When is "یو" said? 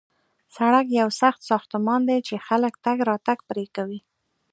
1.01-1.09